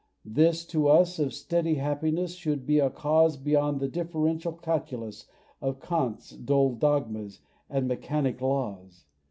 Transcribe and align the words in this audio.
This 0.25 0.65
to 0.65 0.87
us 0.87 1.19
Of 1.19 1.31
steady 1.31 1.75
happiness 1.75 2.33
should 2.33 2.65
be 2.65 2.79
a 2.79 2.89
cause 2.89 3.37
Beyond 3.37 3.79
the 3.79 3.87
differential 3.87 4.53
calculus 4.53 5.27
Or 5.61 5.75
Kant's 5.75 6.31
dull 6.31 6.71
dogmas 6.73 7.41
and 7.69 7.87
mechanic 7.87 8.41
laws. 8.41 9.05